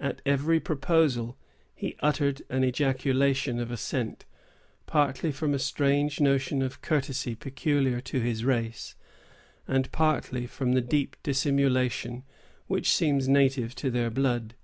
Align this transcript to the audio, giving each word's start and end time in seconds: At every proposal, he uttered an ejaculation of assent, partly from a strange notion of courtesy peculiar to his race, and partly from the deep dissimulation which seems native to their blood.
At 0.00 0.20
every 0.26 0.58
proposal, 0.58 1.38
he 1.76 1.94
uttered 2.00 2.42
an 2.50 2.64
ejaculation 2.64 3.60
of 3.60 3.70
assent, 3.70 4.24
partly 4.86 5.30
from 5.30 5.54
a 5.54 5.60
strange 5.60 6.18
notion 6.18 6.60
of 6.60 6.82
courtesy 6.82 7.36
peculiar 7.36 8.00
to 8.00 8.18
his 8.18 8.44
race, 8.44 8.96
and 9.68 9.88
partly 9.92 10.48
from 10.48 10.72
the 10.72 10.80
deep 10.80 11.14
dissimulation 11.22 12.24
which 12.66 12.90
seems 12.90 13.28
native 13.28 13.76
to 13.76 13.92
their 13.92 14.10
blood. 14.10 14.54